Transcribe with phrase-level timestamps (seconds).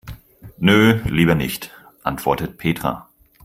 [0.57, 1.69] Nö, lieber nicht,
[2.01, 3.07] antwortet Petra.